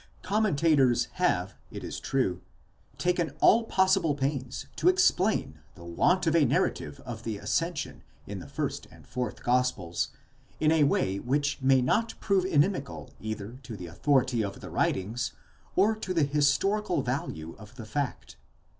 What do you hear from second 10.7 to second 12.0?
a way which may